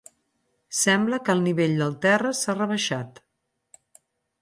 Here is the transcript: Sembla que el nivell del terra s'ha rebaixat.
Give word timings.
Sembla 0.77 1.19
que 1.27 1.35
el 1.35 1.45
nivell 1.49 1.77
del 1.83 1.95
terra 2.09 2.35
s'ha 2.41 2.59
rebaixat. 2.59 3.25